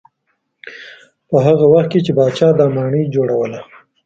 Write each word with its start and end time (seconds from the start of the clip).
په 1.29 1.35
هغه 1.45 1.65
وخت 1.73 1.89
کې 1.91 1.99
چې 2.05 2.11
پاچا 2.17 2.47
دا 2.59 2.65
ماڼۍ 2.75 3.03
جوړوله. 3.15 3.61